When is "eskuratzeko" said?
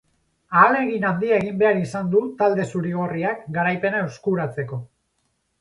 4.09-4.85